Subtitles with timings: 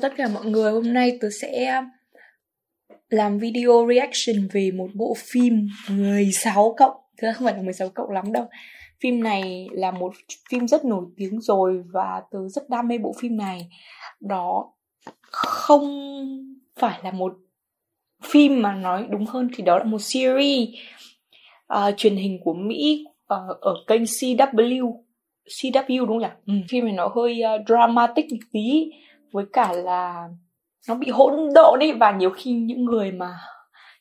[0.00, 1.84] Chào tất cả mọi người, hôm nay tớ sẽ um,
[3.08, 6.96] làm video reaction về một bộ phim 16 cộng.
[7.22, 8.44] Thực không phải là 16 cộng lắm đâu.
[9.00, 10.12] Phim này là một
[10.50, 13.68] phim rất nổi tiếng rồi và tớ rất đam mê bộ phim này.
[14.20, 14.72] Đó
[15.22, 15.84] không
[16.76, 17.32] phải là một
[18.24, 20.68] phim mà nói đúng hơn thì đó là một series
[21.74, 24.92] uh, truyền hình của Mỹ uh, ở kênh CW
[25.48, 26.28] CW đúng không nhỉ?
[26.46, 26.54] Ừ.
[26.68, 28.90] Phim này nó hơi uh, dramatic một tí
[29.32, 30.28] với cả là
[30.88, 33.30] nó bị hỗn độn đi và nhiều khi những người mà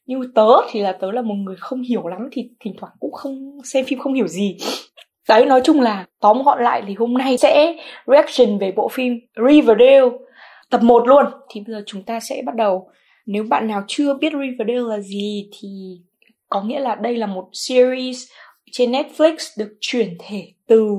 [0.05, 3.11] như tớ thì là tớ là một người không hiểu lắm thì thỉnh thoảng cũng
[3.11, 4.57] không xem phim không hiểu gì.
[5.29, 7.75] Đấy, nói chung là tóm gọn lại thì hôm nay sẽ
[8.07, 10.09] reaction về bộ phim Riverdale
[10.69, 11.25] tập 1 luôn.
[11.49, 12.89] Thì bây giờ chúng ta sẽ bắt đầu.
[13.25, 15.67] Nếu bạn nào chưa biết Riverdale là gì thì
[16.49, 18.27] có nghĩa là đây là một series
[18.71, 20.95] trên Netflix được chuyển thể từ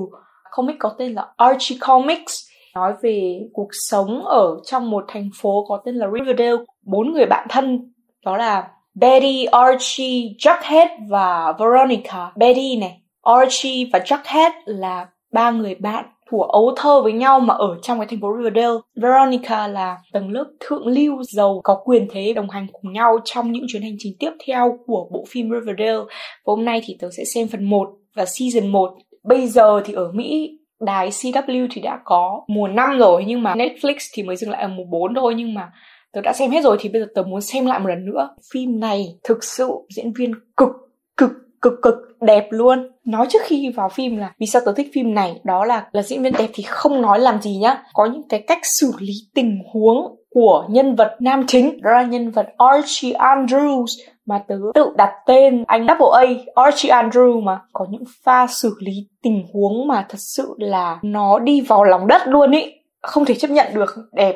[0.51, 2.48] comic có tên là Archie Comics
[2.79, 6.57] nói về cuộc sống ở trong một thành phố có tên là Riverdale.
[6.85, 7.93] Bốn người bạn thân
[8.25, 12.31] đó là Betty, Archie, Jughead và Veronica.
[12.35, 17.53] Betty này, Archie và Jughead là ba người bạn của ấu thơ với nhau mà
[17.53, 18.77] ở trong cái thành phố Riverdale.
[18.95, 23.51] Veronica là tầng lớp thượng lưu giàu có quyền thế đồng hành cùng nhau trong
[23.51, 25.99] những chuyến hành trình tiếp theo của bộ phim Riverdale.
[26.45, 28.93] Và hôm nay thì tớ sẽ xem phần 1 và season 1.
[29.23, 33.55] Bây giờ thì ở Mỹ đài CW thì đã có mùa 5 rồi, nhưng mà
[33.55, 35.71] Netflix thì mới dừng lại ở mùa 4 thôi, nhưng mà
[36.13, 38.29] tớ đã xem hết rồi thì bây giờ tớ muốn xem lại một lần nữa.
[38.53, 40.69] Phim này thực sự diễn viên cực
[41.17, 42.91] cực cực cực đẹp luôn.
[43.05, 46.01] Nói trước khi vào phim là vì sao tớ thích phim này, đó là là
[46.01, 47.83] diễn viên đẹp thì không nói làm gì nhá.
[47.93, 52.03] Có những cái cách xử lý tình huống của nhân vật nam chính, đó là
[52.03, 53.85] nhân vật Archie Andrews
[54.29, 57.59] mà tớ tự đặt tên anh Double A, Archie Andrew mà.
[57.73, 62.07] Có những pha xử lý tình huống mà thật sự là nó đi vào lòng
[62.07, 62.73] đất luôn ý.
[63.01, 63.95] Không thể chấp nhận được.
[64.11, 64.35] Đẹp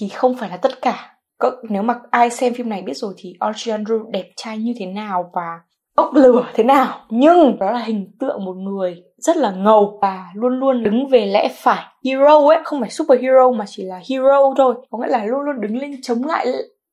[0.00, 1.16] thì không phải là tất cả.
[1.62, 4.86] Nếu mà ai xem phim này biết rồi thì Archie Andrew đẹp trai như thế
[4.86, 5.60] nào và
[5.96, 7.00] bốc lửa thế nào.
[7.08, 11.26] Nhưng đó là hình tượng một người rất là ngầu và luôn luôn đứng về
[11.26, 11.84] lẽ phải.
[12.04, 14.74] Hero ấy, không phải superhero mà chỉ là hero thôi.
[14.90, 16.46] Có nghĩa là luôn luôn đứng lên chống lại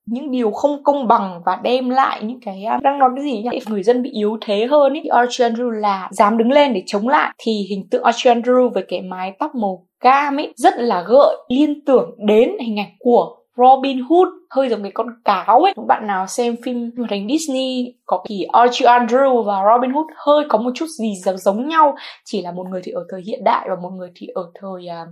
[0.08, 3.42] những điều không công bằng và đem lại những cái à, đang nói cái gì
[3.44, 3.60] nhỉ?
[3.68, 5.02] Người dân bị yếu thế hơn ý.
[5.04, 7.34] Thì Archie Andrew là dám đứng lên để chống lại.
[7.38, 11.36] Thì hình tượng Archie Andrew với cái mái tóc màu cam ấy rất là gợi
[11.50, 14.28] liên tưởng đến hình ảnh của Robin Hood.
[14.50, 18.44] Hơi giống cái con cáo ấy bạn nào xem phim hoạt hình Disney có thì
[18.44, 21.96] Archie Andrew và Robin Hood hơi có một chút gì giống nhau.
[22.26, 24.70] Chỉ là một người thì ở thời hiện đại và một người thì ở thời
[24.72, 25.08] uh,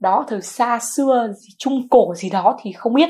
[0.00, 3.08] đó thời xa xưa gì trung cổ gì đó thì không biết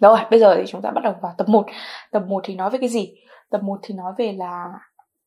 [0.00, 1.66] rồi, bây giờ thì chúng ta bắt đầu vào tập 1.
[2.12, 3.14] Tập 1 thì nói về cái gì?
[3.50, 4.64] Tập 1 thì nói về là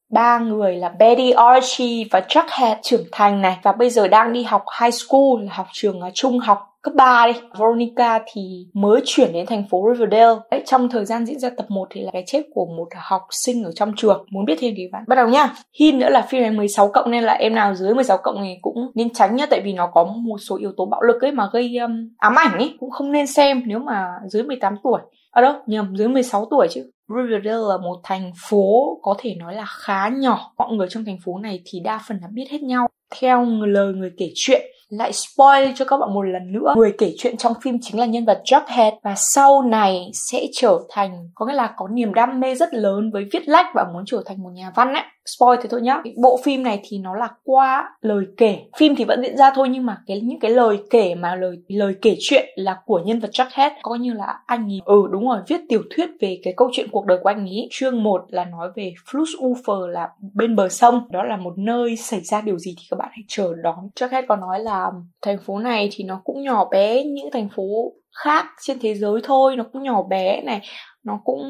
[0.09, 4.43] ba người là Betty, Archie và Jughead trưởng thành này và bây giờ đang đi
[4.43, 7.33] học high school là học trường à, trung học cấp 3 đi.
[7.59, 10.39] Veronica thì mới chuyển đến thành phố Riverdale.
[10.51, 13.21] Đấy, trong thời gian diễn ra tập 1 thì là cái chết của một học
[13.31, 14.25] sinh ở trong trường.
[14.31, 15.53] Muốn biết thêm thì bạn bắt đầu nhá.
[15.79, 18.55] Hin nữa là phim này 16 cộng nên là em nào dưới 16 cộng thì
[18.61, 21.31] cũng nên tránh nhá tại vì nó có một số yếu tố bạo lực ấy
[21.31, 24.99] mà gây um, ám ảnh ấy cũng không nên xem nếu mà dưới 18 tuổi.
[25.31, 26.91] À đâu, nhầm dưới 16 tuổi chứ.
[27.07, 30.53] Riverdale là một thành phố có thể nói là khá nhỏ.
[30.57, 32.87] Mọi người trong thành phố này thì đa phần là biết hết nhau.
[33.19, 36.73] Theo lời người kể chuyện, lại spoil cho các bạn một lần nữa.
[36.77, 38.91] Người kể chuyện trong phim chính là nhân vật Jughead.
[39.03, 43.11] Và sau này sẽ trở thành, có nghĩa là có niềm đam mê rất lớn
[43.13, 46.01] với viết lách và muốn trở thành một nhà văn ấy spoil thế thôi nhá.
[46.21, 48.59] Bộ phim này thì nó là qua lời kể.
[48.77, 51.57] Phim thì vẫn diễn ra thôi nhưng mà cái, những cái lời kể mà lời
[51.67, 55.27] lời kể chuyện là của nhân vật Jughead coi như là anh ấy ừ đúng
[55.27, 57.67] rồi, viết tiểu thuyết về cái câu chuyện cuộc đời của anh ấy.
[57.71, 61.01] Chương 1 là nói về Flussufer là bên bờ sông.
[61.11, 63.89] Đó là một nơi xảy ra điều gì thì các bạn hãy chờ đón.
[63.95, 64.91] Jughead có nói là
[65.21, 67.93] thành phố này thì nó cũng nhỏ bé, những thành phố
[68.23, 70.61] khác trên thế giới thôi, nó cũng nhỏ bé này,
[71.03, 71.43] nó cũng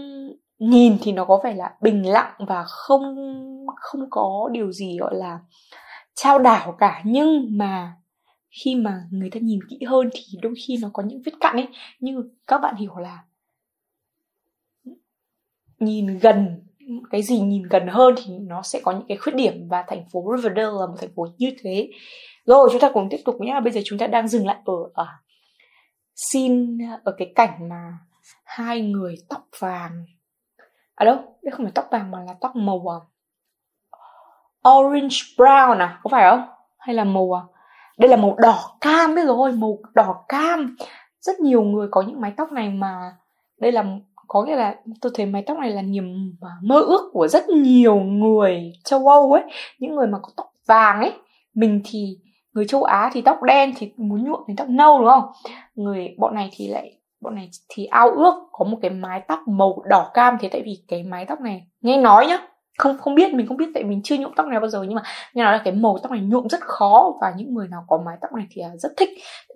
[0.60, 3.16] nhìn thì nó có vẻ là bình lặng và không
[3.76, 5.40] không có điều gì gọi là
[6.16, 7.02] trao đảo cả.
[7.06, 7.96] Nhưng mà
[8.64, 11.56] khi mà người ta nhìn kỹ hơn thì đôi khi nó có những vết cặn
[11.56, 11.68] ấy.
[12.00, 13.24] Như các bạn hiểu là
[15.80, 16.68] nhìn gần,
[17.12, 19.68] cái gì nhìn gần hơn thì nó sẽ có những cái khuyết điểm.
[19.70, 21.90] Và thành phố Riverdale là một thành phố như thế.
[22.46, 24.74] Rồi, chúng ta cùng tiếp tục nhé bây giờ chúng ta đang dừng lại ở
[24.94, 25.08] ở
[26.16, 27.98] xin, ở cái cảnh mà
[28.44, 30.06] hai người tóc vàng
[30.98, 32.98] à đâu đây không phải tóc vàng mà là tóc màu à,
[34.70, 36.46] orange brown à có phải không?
[36.78, 37.42] Hay là màu à?
[37.98, 40.76] Đây là màu đỏ cam biết rồi màu đỏ cam.
[41.20, 43.16] Rất nhiều người có những mái tóc này mà
[43.60, 43.86] đây là
[44.28, 47.96] có nghĩa là tôi thấy mái tóc này là niềm mơ ước của rất nhiều
[47.96, 49.44] người châu âu ấy.
[49.80, 51.14] Những người mà có tóc vàng ấy
[51.54, 52.18] mình thì
[52.54, 55.32] người châu Á thì tóc đen thì muốn nhuộm thì tóc nâu đúng không?
[55.76, 59.40] Người bọn này thì lại bọn này thì ao ước có một cái mái tóc
[59.48, 62.48] màu đỏ cam thế tại vì cái mái tóc này, nghe nói nhá,
[62.78, 64.96] không không biết, mình không biết tại mình chưa nhuộm tóc này bao giờ nhưng
[64.96, 65.04] mà
[65.34, 68.02] nghe nói là cái màu tóc này nhuộm rất khó và những người nào có
[68.06, 69.10] mái tóc này thì à, rất thích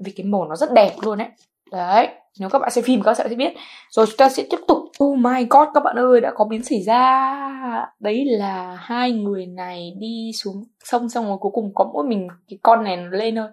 [0.05, 1.27] vì cái màu nó rất đẹp luôn đấy
[1.71, 2.09] đấy,
[2.39, 3.53] nếu các bạn xem phim các bạn sẽ biết.
[3.89, 4.77] Rồi chúng ta sẽ tiếp tục.
[5.03, 7.87] Oh my god, các bạn ơi, đã có biến xảy ra.
[7.99, 12.27] Đấy là hai người này đi xuống sông xong rồi cuối cùng có mỗi mình
[12.49, 13.47] cái con này lên thôi.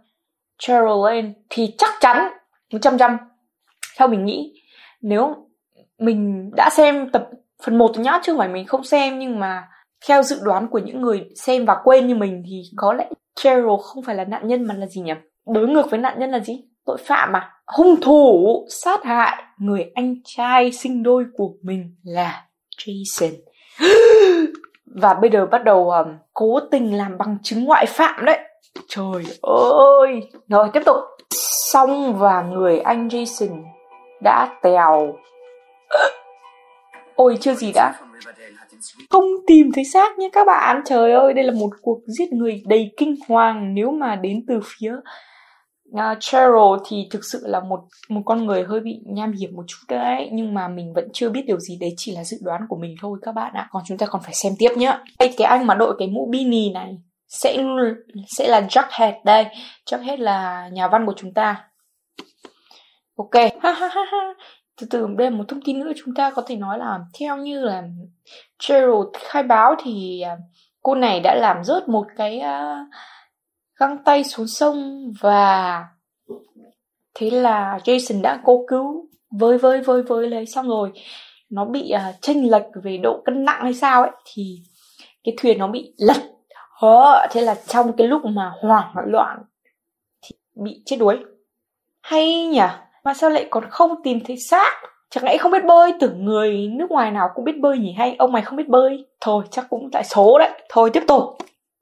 [0.59, 2.29] Cheryl lên thì chắc chắn
[2.73, 3.17] một trăm trăm
[3.99, 4.53] theo mình nghĩ
[5.03, 5.35] nếu
[5.99, 7.29] mình đã xem tập
[7.63, 9.69] phần 1 nhá chứ không phải mình không xem nhưng mà
[10.07, 13.09] theo dự đoán của những người xem và quên như mình thì có lẽ
[13.41, 15.13] Cheryl không phải là nạn nhân mà là gì nhỉ?
[15.47, 16.65] Đối ngược với nạn nhân là gì?
[16.87, 22.45] Tội phạm mà hung thủ sát hại người anh trai sinh đôi của mình là
[22.79, 23.33] Jason.
[24.87, 28.39] Và bây giờ bắt đầu um, cố tình làm bằng chứng ngoại phạm đấy.
[28.89, 30.21] Trời ơi!
[30.49, 30.97] Rồi tiếp tục.
[31.73, 33.63] Xong và người anh Jason
[34.23, 35.17] đã tèo.
[37.17, 37.93] Ôi chưa gì đã.
[39.11, 40.83] Không tìm thấy xác nhé các bạn.
[40.85, 44.61] Trời ơi đây là một cuộc giết người đầy kinh hoàng nếu mà đến từ
[44.65, 44.93] phía
[45.95, 49.65] uh, Cheryl thì thực sự là một một con người hơi bị nham hiểm một
[49.67, 50.29] chút đấy.
[50.33, 51.79] Nhưng mà mình vẫn chưa biết điều gì.
[51.81, 53.69] Đấy chỉ là dự đoán của mình thôi các bạn ạ.
[53.71, 54.99] Còn chúng ta còn phải xem tiếp nhá.
[55.19, 56.99] Đây cái anh mà đội cái mũ bini này
[57.29, 57.57] sẽ
[58.27, 59.47] sẽ là Jughead đây.
[59.91, 61.65] Jughead là nhà văn của chúng ta
[63.19, 63.63] ok.
[64.81, 67.37] Từ từ đây là một thông tin nữa chúng ta có thể nói là theo
[67.37, 67.83] như là
[68.59, 70.37] Cheryl khai báo thì à,
[70.83, 72.89] cô này đã làm rớt một cái uh,
[73.77, 75.85] găng tay xuống sông và
[77.15, 80.93] thế là Jason đã cố cứu với với với với lấy xong rồi.
[81.51, 84.63] Nó bị uh, chênh lệch về độ cân nặng hay sao ấy thì
[85.25, 86.23] cái thuyền nó bị lật.
[86.81, 89.39] Hờ, thế là trong cái lúc mà hoảng loạn
[90.23, 91.19] thì bị chết đuối.
[92.01, 92.61] Hay nhỉ?
[93.09, 94.73] Mà sao lại còn không tìm thấy xác?
[95.11, 95.93] Chẳng lẽ không biết bơi?
[96.01, 97.93] Tưởng người nước ngoài nào cũng biết bơi nhỉ?
[97.99, 99.07] Hay ông mày không biết bơi?
[99.21, 100.51] Thôi chắc cũng tại số đấy.
[100.69, 101.23] Thôi tiếp tục.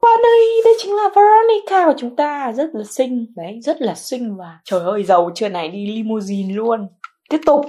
[0.01, 2.53] Qua đây đây chính là Veronica của chúng ta.
[2.53, 3.27] Rất là xinh.
[3.37, 6.89] Đấy rất là xinh và trời ơi giàu chưa này đi limousine luôn.
[7.31, 7.61] Tiếp tục.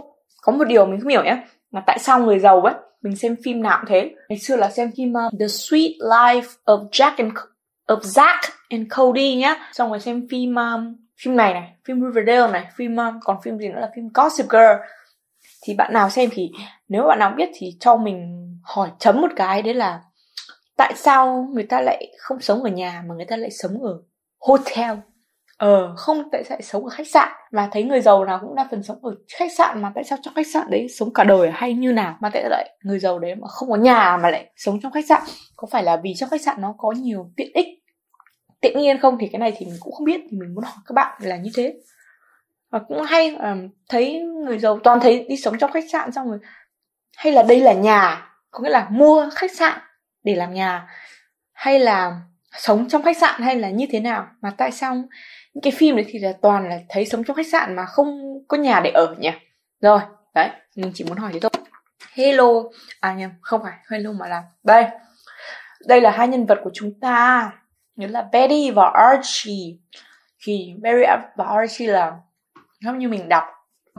[0.42, 1.38] Có một điều mình không hiểu nhé
[1.71, 4.12] là tại sao người giàu ấy mình xem phim nào cũng thế.
[4.30, 7.31] Ngày xưa là xem phim uh, The Sweet Life of Jack and
[7.88, 8.39] of Zack
[8.69, 9.69] and Cody nhá.
[9.74, 13.58] Xong rồi xem phim um, phim này này phim Riverdale này phim um, còn phim
[13.58, 14.81] gì nữa là phim Gossip Girl.
[15.64, 16.52] Thì bạn nào xem thì
[16.90, 20.02] nếu bạn nào biết thì cho mình hỏi chấm một cái đấy là
[20.78, 24.02] tại sao người ta lại không sống ở nhà mà người ta lại sống ở
[24.40, 24.98] hotel?
[25.58, 25.94] Ờ.
[25.98, 27.30] Không tại sao lại sống ở khách sạn?
[27.52, 30.18] Và thấy người giàu nào cũng đa phần sống ở khách sạn mà tại sao
[30.22, 33.00] trong khách sạn đấy sống cả đời hay như nào mà tại sao lại người
[33.00, 35.22] giàu đấy mà không có nhà mà lại sống trong khách sạn?
[35.56, 37.68] Có phải là vì trong khách sạn nó có nhiều tiện ích
[38.62, 40.75] tiện nghi không thì cái này thì mình cũng không biết thì mình muốn hỏi
[40.86, 41.74] các bạn là như thế.
[42.69, 46.30] Và cũng hay um, thấy người giàu toàn thấy đi sống trong khách sạn xong
[46.30, 46.39] rồi
[47.18, 49.80] hay là đây là nhà có nghĩa là mua khách sạn
[50.24, 50.88] để làm nhà
[51.54, 52.21] hay là
[52.51, 54.27] sống trong khách sạn hay là như thế nào?
[54.42, 54.95] Mà tại sao
[55.54, 58.40] những cái phim đấy thì là toàn là thấy sống trong khách sạn mà không
[58.47, 59.31] có nhà để ở nhỉ?
[59.81, 59.99] Rồi
[60.35, 61.52] đấy mình chỉ muốn hỏi thế thôi.
[62.14, 62.64] Hello
[62.99, 64.85] à nhầm không phải hello mà là đây.
[65.87, 67.52] Đây là hai nhân vật của chúng ta
[67.97, 69.75] nghĩa là Betty và Archie.
[70.44, 71.04] Thì Betty
[71.35, 72.13] và Archie là
[72.81, 73.44] giống như mình đọc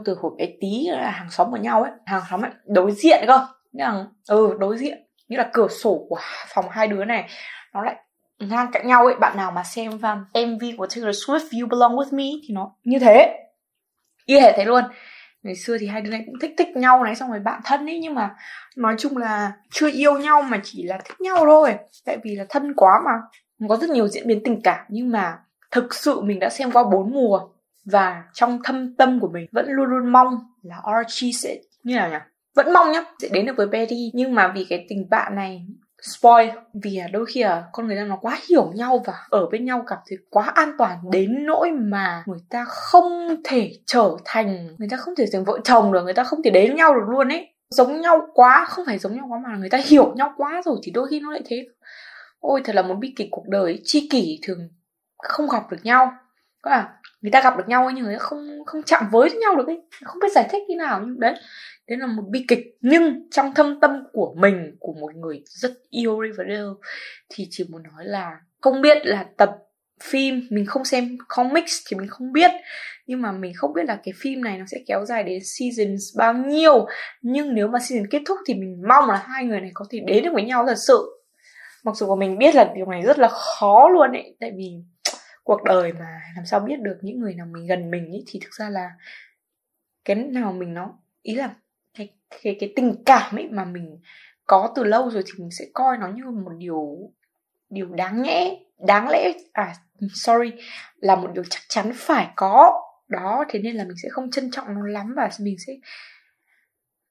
[0.05, 1.91] từ hồi bé tí là hàng xóm của nhau ấy.
[2.05, 3.47] Hàng xóm ấy, đối diện cơ.
[3.71, 4.97] Nghĩa là ừ đối diện.
[5.27, 7.29] Như là cửa sổ của phòng hai đứa này
[7.73, 7.95] nó lại
[8.39, 9.15] ngang cạnh nhau ấy.
[9.15, 12.71] Bạn nào mà xem um, MV của Taylor Swift You Belong With Me thì nó
[12.83, 13.35] như thế.
[14.25, 14.83] Y hệt thế luôn.
[15.43, 17.89] Ngày xưa thì hai đứa này cũng thích thích nhau này xong rồi bạn thân
[17.89, 18.35] ấy nhưng mà
[18.75, 21.75] nói chung là chưa yêu nhau mà chỉ là thích nhau thôi.
[22.05, 23.11] Tại vì là thân quá mà
[23.67, 25.39] có rất nhiều diễn biến tình cảm, nhưng mà
[25.71, 27.39] thực sự mình đã xem qua bốn mùa
[27.85, 32.09] và trong thâm tâm của mình vẫn luôn luôn mong là Archie sẽ như nào
[32.09, 32.17] nhỉ?
[32.55, 35.65] Vẫn mong nhá, sẽ đến được với Betty nhưng mà vì cái tình bạn này,
[36.01, 36.49] spoil,
[36.83, 39.83] vì đôi khi là con người ta nó quá hiểu nhau và ở bên nhau
[39.87, 44.87] cảm thấy quá an toàn đến nỗi mà người ta không thể trở thành, người
[44.91, 47.29] ta không thể thành vợ chồng được, người ta không thể đến nhau được luôn
[47.29, 47.53] ấy.
[47.69, 50.79] Giống nhau quá, không phải giống nhau quá mà người ta hiểu nhau quá rồi
[50.83, 51.67] thì đôi khi nó lại thế
[52.39, 54.69] ôi, thật là một bi kịch cuộc đời chi kỷ thường
[55.17, 56.11] không gặp được nhau.
[56.61, 59.55] Có à người ta gặp được nhau nhưng người ta không không chạm với nhau
[59.55, 59.81] được ấy.
[60.03, 61.33] Không biết giải thích như nào, nhưng đấy.
[61.87, 65.71] Đấy là một bi kịch, nhưng trong thâm tâm của mình, của một người rất
[65.89, 66.73] yêu Riverdale,
[67.29, 69.57] thì chỉ muốn nói là không biết là tập
[70.03, 72.51] phim, mình không xem comics thì mình không biết.
[73.07, 76.17] Nhưng mà mình không biết là cái phim này nó sẽ kéo dài đến seasons
[76.17, 76.87] bao nhiêu.
[77.21, 79.99] Nhưng nếu mà season kết thúc thì mình mong là hai người này có thể
[80.07, 81.18] đến được với nhau thật sự
[81.83, 84.73] mặc dù mà mình biết là điều này rất là khó luôn ấy, tại vì
[85.43, 88.39] cuộc đời mà làm sao biết được những người nào mình gần mình ấy, thì
[88.43, 88.91] thực ra là
[90.05, 91.55] cái nào mình nó, ý là
[91.97, 92.09] cái
[92.43, 93.99] cái cái tình cảm ấy mà mình
[94.47, 97.11] có từ lâu rồi thì mình sẽ coi nó như một điều
[97.69, 99.73] điều đáng nhẽ, đáng lẽ à
[100.13, 100.51] sorry,
[100.95, 102.85] là một điều chắc chắn phải có.
[103.07, 105.73] Đó, thế nên là mình sẽ không trân trọng nó lắm và mình sẽ,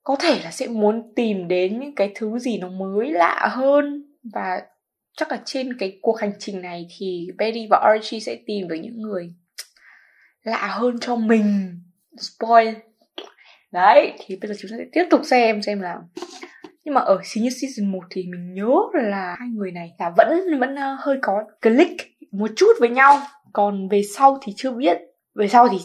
[0.03, 4.08] có thể là sẽ muốn tìm đến những cái thứ gì nó mới lạ hơn
[4.23, 4.63] và
[5.17, 8.77] chắc là trên cái cuộc hành trình này thì Betty và Archie sẽ tìm được
[8.77, 9.35] những người
[10.43, 11.81] lạ hơn cho mình.
[12.21, 12.75] Spoil.
[13.73, 15.97] Đấy, thì bây giờ chúng ta sẽ tiếp tục xem xem là
[16.89, 20.59] nhưng mà ở Senior Season 1 thì mình nhớ là hai người này là vẫn
[20.61, 21.97] vẫn ờ, hơi có click
[22.33, 23.21] một chút với nhau.
[23.53, 24.99] Còn về sau thì chưa biết.
[25.35, 25.77] Về sau thì,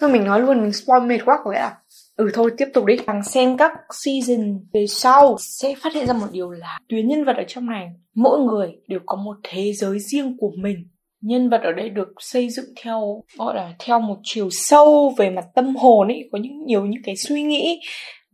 [0.00, 1.76] thôi mình nói luôn, mình spoil mệt quá, có nghĩa là
[2.20, 2.96] ừ thôi, tiếp tục đi.
[3.06, 3.72] Càng xem các
[4.04, 7.66] season về sau, sẽ phát hiện ra một điều là tuyến nhân vật ở trong
[7.66, 10.76] này, mỗi người đều có một thế giới riêng của mình.
[11.22, 15.30] Nhân vật ở đây được xây dựng theo, gọi là, theo một chiều sâu về
[15.30, 17.80] mặt tâm hồn ấy có những, nhiều những cái suy nghĩ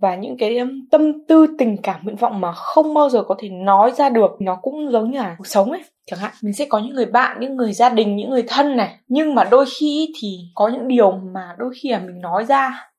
[0.01, 0.59] và những cái
[0.91, 4.31] tâm tư, tình cảm, nguyện vọng mà không bao giờ có thể nói ra được.
[4.41, 5.83] Nó cũng giống như là cuộc sống ấy.
[6.11, 8.77] Chẳng hạn, mình sẽ có những người bạn, những người gia đình, những người thân
[8.77, 8.97] này.
[9.09, 12.91] Nhưng mà đôi khi thì có những điều mà đôi khi là mình nói ra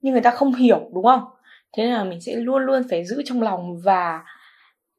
[0.00, 1.24] nhưng người ta không hiểu đúng không?
[1.76, 4.24] Thế nên là mình sẽ luôn luôn phải giữ trong lòng và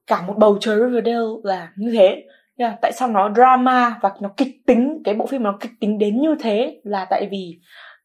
[0.07, 2.23] cả một bầu trời Riverdale là như thế.
[2.57, 5.97] Yeah, tại sao nó drama và nó kịch tính cái bộ phim nó kịch tính
[5.97, 7.59] đến như thế là tại vì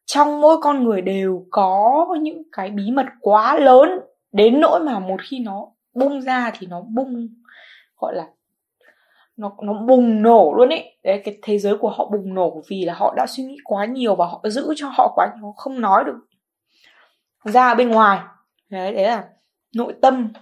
[0.05, 3.89] trong mỗi con người đều có những cái bí mật quá lớn
[4.31, 7.27] đến nỗi mà một khi nó bung ra thì nó bung
[7.97, 8.27] gọi là
[9.37, 10.97] nó nó bùng nổ luôn ấy.
[11.03, 13.85] Đấy cái thế giới của họ bùng nổ vì là họ đã suy nghĩ quá
[13.85, 16.15] nhiều và họ giữ cho họ quá nhiều không nói được
[17.45, 18.19] ra bên ngoài.
[18.69, 19.27] Đấy đấy là
[19.75, 20.33] nội tâm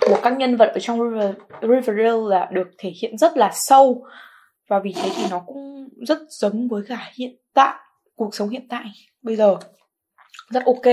[0.00, 4.06] của các nhân vật ở trong River, Riverdale là được thể hiện rất là sâu.
[4.68, 7.74] Và vì thế thì nó cũng rất giống với cả hiện tại
[8.14, 8.84] cuộc sống hiện tại
[9.22, 9.56] bây giờ.
[10.50, 10.86] Rất ok.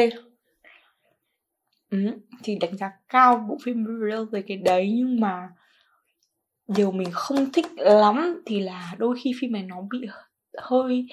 [1.90, 1.98] Ừ,
[2.44, 5.50] thì đánh giá cao bộ phim Riverdale về cái đấy nhưng mà
[6.68, 10.08] điều mình không thích lắm thì là đôi khi phim này nó bị
[10.58, 11.08] hơi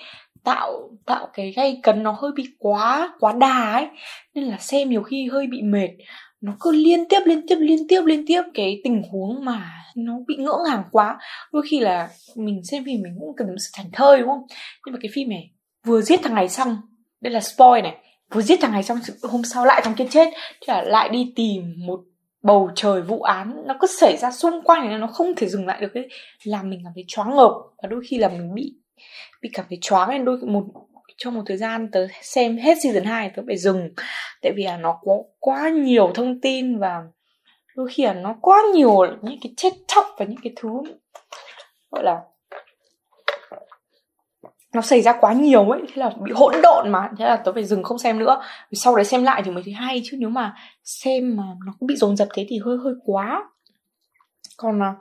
[0.46, 3.86] tạo tạo cái gây cấn nó hơi bị quá quá đà ấy.
[4.34, 5.88] Nên là xem nhiều khi hơi bị mệt.
[6.40, 10.12] Nó cứ liên tiếp liên tiếp liên tiếp liên tiếp cái tình huống mà nó
[10.26, 11.18] bị ngỡ ngàng quá.
[11.52, 14.42] Đôi khi là mình xem phim mình cũng cần sự thành thơi, đúng không?
[14.86, 15.50] Nhưng mà cái phim này
[15.86, 16.76] vừa giết thằng này xong,
[17.20, 17.96] đây là spoil này,
[18.32, 20.30] vừa giết thằng này xong hôm sau lại thằng kia chết.
[20.34, 22.00] Thì là lại đi tìm một
[22.42, 25.66] bầu trời vụ án, nó cứ xảy ra xung quanh này, nó không thể dừng
[25.66, 26.08] lại được ấy.
[26.44, 28.74] Làm mình cảm thấy choáng ngợp và đôi khi là mình bị
[29.42, 30.64] bị cảm thấy choáng nên đôi một
[31.16, 33.90] trong một thời gian tớ xem hết season 2 tớ phải dừng.
[34.42, 37.02] Tại vì là nó có quá nhiều thông tin và
[37.76, 40.68] đôi khi là nó quá nhiều những cái chết chóc và những cái thứ,
[41.90, 42.20] gọi là,
[44.72, 47.10] nó xảy ra quá nhiều ấy, thế là bị hỗn độn mà.
[47.18, 48.42] Thế là tớ phải dừng không xem nữa.
[48.72, 51.86] Sau đấy xem lại thì mới thấy hay chứ, nếu mà xem mà nó cũng
[51.86, 53.44] bị dồn dập thế thì hơi hơi quá.
[54.56, 54.94] Còn à,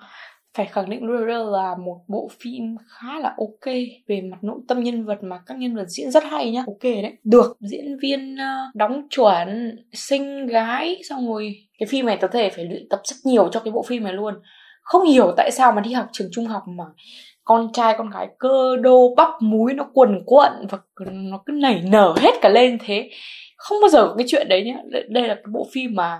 [0.55, 3.75] phải khẳng định Riverdale là một bộ phim khá là ok
[4.07, 6.63] về mặt nội tâm nhân vật mà các nhân vật diễn rất hay nhá.
[6.67, 7.17] Ok đấy.
[7.23, 12.49] Được, diễn viên ờ, đóng chuẩn, xinh gái, xong rồi cái phim này có thể
[12.49, 14.33] phải luyện tập rất nhiều cho cái bộ phim này luôn.
[14.81, 16.83] Không hiểu tại sao mà đi học trường trung học mà
[17.43, 20.77] con trai con gái cơ đô bắp múi nó quần quận và
[21.11, 23.09] nó cứ nảy nở hết cả lên thế.
[23.57, 24.77] Không bao giờ có cái chuyện đấy nhá.
[25.09, 26.19] Đây là cái bộ phim mà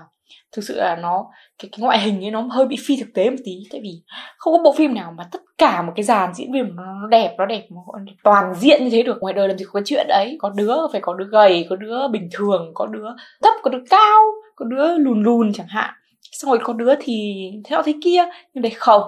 [0.52, 1.26] thực sự là nó
[1.58, 4.02] cái, cái ngoại hình ấy nó hơi bị phi thực tế một tí tại vì
[4.36, 7.34] không có bộ phim nào mà tất cả một cái dàn diễn viên nó đẹp
[7.38, 7.82] nó đẹp nó
[8.24, 9.18] toàn diện như thế được.
[9.20, 11.76] Ngoài đời làm gì có cái chuyện đấy có đứa phải có đứa gầy có
[11.76, 13.08] đứa bình thường có đứa
[13.42, 14.22] thấp có đứa cao
[14.56, 15.94] có đứa lùn lùn chẳng hạn.
[16.32, 19.02] Xong rồi có đứa thì thế thế kia nhưng đây không.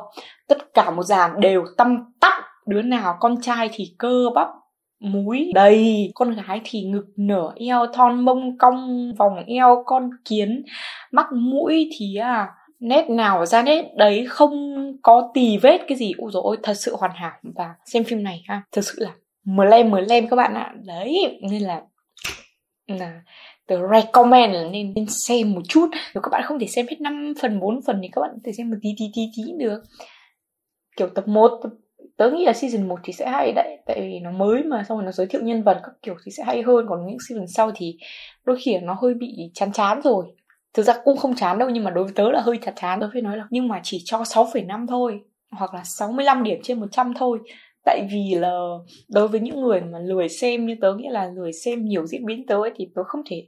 [0.48, 4.48] Tất cả một dàn đều tăm tắp đứa nào con trai thì cơ bắp
[5.00, 6.10] múi đầy.
[6.14, 10.62] Con gái thì ngực nở eo thon mông cong vòng eo con kiến.
[11.12, 12.48] Mắt mũi thì à
[12.80, 16.12] nét nào ra nét đấy không có tì vết cái gì.
[16.18, 17.32] Ôi dồi ôi thật sự hoàn hảo.
[17.42, 19.10] Và xem phim này ha thực sự là
[19.44, 20.74] mờ lem mờ lem các bạn ạ.
[20.86, 21.82] Đấy nên là
[22.86, 23.20] là
[23.66, 25.88] tớ recommend là nên, nên xem một chút.
[26.14, 28.40] Nếu các bạn không thể xem hết 5 phần 4 phần thì các bạn có
[28.44, 29.82] thể xem một tí tí tí tí được.
[30.96, 31.70] Kiểu tập 1, tập
[32.18, 34.98] tớ nghĩ là season 1 thì sẽ hay đấy tại vì nó mới mà xong
[34.98, 37.46] rồi nó giới thiệu nhân vật các kiểu thì sẽ hay hơn còn những season
[37.46, 37.96] sau thì
[38.44, 40.26] đôi khi nó hơi bị chán chán rồi.
[40.74, 43.00] Thực ra cũng không chán đâu nhưng mà đối với tớ là hơi chán chán.
[43.00, 45.20] Tớ phải nói là nhưng mà chỉ cho 6,5 thôi
[45.50, 47.38] hoặc là 65 điểm trên 100 thôi
[47.88, 48.50] tại vì là
[49.08, 52.26] đối với những người mà lười xem như tớ nghĩa là lười xem nhiều diễn
[52.26, 53.46] biến tớ ấy, thì tớ không thể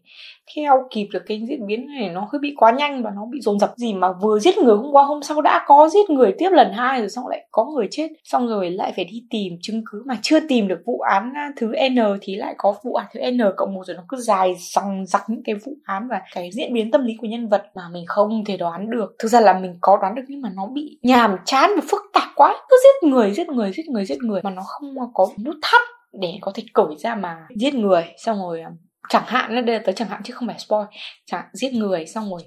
[0.56, 3.40] theo kịp được cái diễn biến này nó hơi bị quá nhanh và nó bị
[3.40, 6.34] dồn dập gì mà vừa giết người hôm qua hôm sau đã có giết người
[6.38, 8.08] tiếp lần hai rồi xong lại có người chết.
[8.24, 11.52] Xong rồi lại phải đi tìm chứng cứ mà chưa tìm được vụ án à,
[11.56, 14.54] thứ n thì lại có vụ án thứ n cộng một rồi nó cứ dài
[14.74, 17.62] dằng dặc những cái vụ án và cái diễn biến tâm lý của nhân vật
[17.74, 19.14] mà mình không thể đoán được.
[19.18, 22.00] Thực ra là mình có đoán được nhưng mà nó bị nhàm chán và phức
[22.12, 22.56] tạp quá.
[22.68, 25.80] Cứ giết người giết người giết người giết người mà nó không có nút thắt
[26.12, 28.70] để có thể cởi ra mà giết người xong rồi à,
[29.08, 30.86] chẳng hạn đây là tới chẳng hạn chứ không phải spoil.
[31.26, 32.42] Chẳng hạn, giết người xong rồi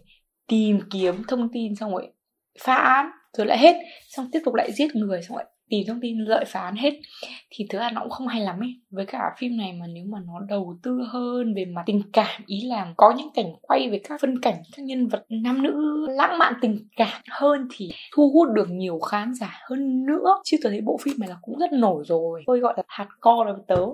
[0.48, 2.08] tìm kiếm thông tin xong rồi
[2.60, 3.75] phá án rồi lại hết.
[4.10, 6.94] Xong tiếp tục lại giết người xong lại tìm thông tin lợi phán hết.
[7.50, 8.75] Thì thứ là nó cũng không hay lắm ấy.
[8.92, 12.42] Với cả phim này mà nếu mà nó đầu tư hơn về mặt tình cảm,
[12.46, 16.06] ý là có những cảnh quay về các phân cảnh các nhân vật nam nữ,
[16.10, 20.42] lãng mạn tình cảm hơn thì thu hút được nhiều khán giả hơn nữa.
[20.44, 22.44] Chứ tôi thấy bộ phim này là cũng rất nổi rồi.
[22.46, 23.86] Tôi gọi là hạt co là tớ.